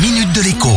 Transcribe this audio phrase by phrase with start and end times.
[0.00, 0.68] minute de l'écho.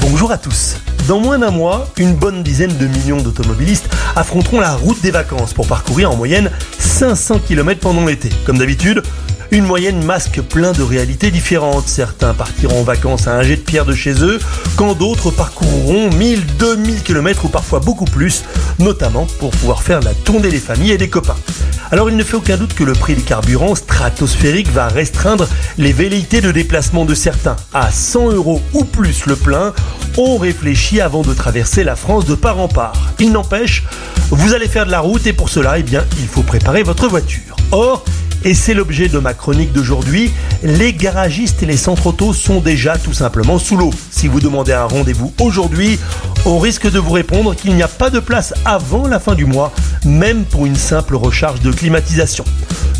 [0.00, 0.76] Bonjour à tous.
[1.06, 5.52] Dans moins d'un mois, une bonne dizaine de millions d'automobilistes affronteront la route des vacances
[5.52, 8.28] pour parcourir en moyenne 500 km pendant l'été.
[8.44, 9.02] Comme d'habitude,
[9.52, 11.86] une moyenne masque plein de réalités différentes.
[11.86, 14.40] Certains partiront en vacances à un jet de pierre de chez eux,
[14.76, 18.44] quand d'autres parcourront 1000, 2000 km ou parfois beaucoup plus,
[18.80, 21.36] notamment pour pouvoir faire la tournée des familles et des copains.
[21.92, 25.92] Alors il ne fait aucun doute que le prix des carburants stratosphériques va restreindre les
[25.92, 27.56] velléités de déplacement de certains.
[27.74, 29.72] À 100 euros ou plus le plein,
[30.16, 32.92] on réfléchit avant de traverser la France de part en part.
[33.18, 33.84] Il n'empêche,
[34.30, 37.08] vous allez faire de la route et pour cela, eh bien, il faut préparer votre
[37.08, 37.56] voiture.
[37.72, 38.04] Or,
[38.44, 40.30] et c'est l'objet de ma chronique d'aujourd'hui,
[40.62, 43.90] les garagistes et les centres auto sont déjà tout simplement sous l'eau.
[44.10, 45.98] Si vous demandez un rendez-vous aujourd'hui,
[46.46, 49.44] on risque de vous répondre qu'il n'y a pas de place avant la fin du
[49.44, 49.72] mois,
[50.04, 52.44] même pour une simple recharge de climatisation.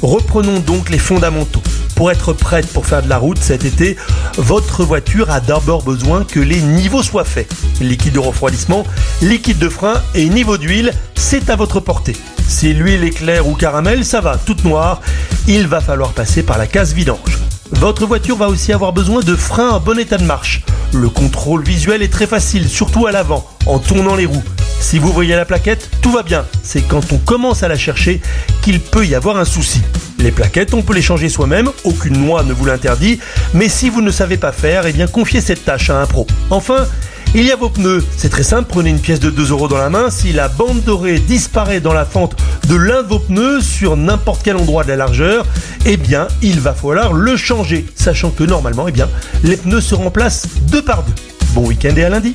[0.02, 1.62] Reprenons donc les fondamentaux.
[1.94, 3.96] Pour être prête pour faire de la route cet été,
[4.38, 7.52] votre voiture a d'abord besoin que les niveaux soient faits.
[7.80, 8.84] Liquide de refroidissement,
[9.20, 12.16] liquide de frein et niveau d'huile, c'est à votre portée.
[12.48, 15.00] Si l'huile est claire ou caramel, ça va, toute noire,
[15.46, 17.38] il va falloir passer par la case vidange.
[17.72, 20.62] Votre voiture va aussi avoir besoin de freins en bon état de marche.
[20.92, 24.42] Le contrôle visuel est très facile, surtout à l'avant, en tournant les roues.
[24.80, 26.44] Si vous voyez la plaquette, tout va bien.
[26.62, 28.20] C'est quand on commence à la chercher
[28.62, 29.82] qu'il peut y avoir un souci.
[30.18, 33.20] Les plaquettes, on peut les changer soi-même, aucune loi ne vous l'interdit,
[33.54, 36.26] mais si vous ne savez pas faire, eh bien confiez cette tâche à un pro.
[36.50, 36.86] Enfin,
[37.34, 38.04] il y a vos pneus.
[38.16, 40.10] C'est très simple, prenez une pièce de 2 euros dans la main.
[40.10, 42.34] Si la bande dorée disparaît dans la fente
[42.66, 45.46] de l'un de vos pneus sur n'importe quel endroit de la largeur,
[45.86, 49.08] eh bien, il va falloir le changer, sachant que normalement, eh bien,
[49.44, 51.14] les pneus se remplacent deux par deux.
[51.54, 52.34] Bon week-end et à lundi.